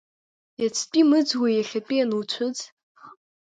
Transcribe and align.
Иацтәи 0.61 1.03
мыӡуеи 1.09 1.55
иахьатәи 1.57 2.03
ануцәыӡ! 2.03 2.57